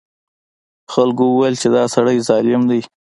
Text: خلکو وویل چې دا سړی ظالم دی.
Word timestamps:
خلکو 0.93 1.23
وویل 1.29 1.55
چې 1.61 1.67
دا 1.75 1.83
سړی 1.95 2.17
ظالم 2.27 2.61
دی. 2.69 2.81